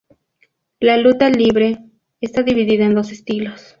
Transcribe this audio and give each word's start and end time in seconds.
La 0.79 0.97
luta 0.97 1.29
livre 1.29 1.77
está 2.21 2.41
dividida 2.41 2.85
en 2.85 2.95
dos 2.95 3.11
estilos. 3.11 3.61